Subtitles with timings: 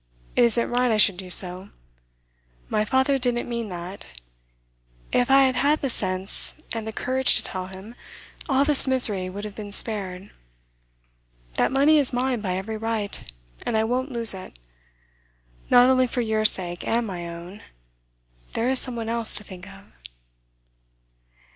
[0.35, 1.69] It isn't right I should do so.
[2.69, 4.07] My father didn't mean that.
[5.11, 7.93] If I had had the sense and the courage to tell him,
[8.49, 10.31] all this misery would have been spared.
[11.53, 14.57] That money is mine by every right, and I won't lose it.
[15.69, 17.61] Not only for your sake and my own
[18.53, 19.83] there is some one else to think of.